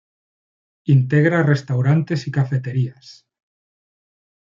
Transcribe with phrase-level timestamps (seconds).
[0.87, 3.27] Integra restaurantes y cafeterías.